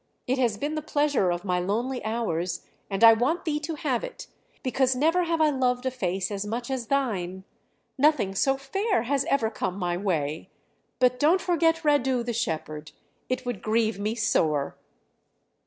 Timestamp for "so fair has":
8.33-9.25